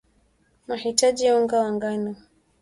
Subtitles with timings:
[0.67, 2.15] mahitaji ya unga wa ngano